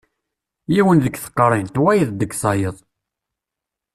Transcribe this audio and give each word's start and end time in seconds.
Yiwen 0.73 0.99
deg 1.05 1.15
teqrint, 1.23 1.81
wayeḍ 1.83 2.09
deg 2.13 2.31
tayeḍ. 2.41 2.77